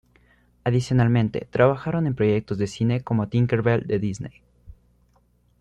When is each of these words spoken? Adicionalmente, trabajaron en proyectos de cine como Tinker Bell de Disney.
Adicionalmente, 0.63 1.47
trabajaron 1.51 2.07
en 2.07 2.15
proyectos 2.15 2.57
de 2.57 2.65
cine 2.65 3.01
como 3.03 3.27
Tinker 3.29 3.61
Bell 3.61 3.85
de 3.85 3.99
Disney. 3.99 4.41